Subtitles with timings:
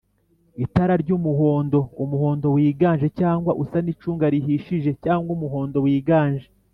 [0.65, 6.47] Itara ry’umuhondoUmuhondo wiganje, cg usa n’icunga rihishije cg umuhondo wiganje